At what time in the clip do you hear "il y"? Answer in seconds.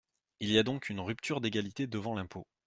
0.39-0.57